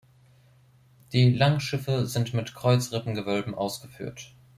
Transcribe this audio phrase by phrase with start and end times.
[1.13, 4.33] Die Langschiffe sind mit Kreuzrippengewölben ausgeführt.